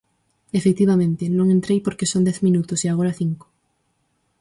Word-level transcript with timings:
Efectivamente, 0.59 1.23
non 1.37 1.47
entrei 1.55 1.79
porque 1.85 2.09
son 2.11 2.21
dez 2.27 2.37
minutos, 2.47 2.79
e 2.85 2.87
agora 2.89 3.17
cinco. 3.21 3.47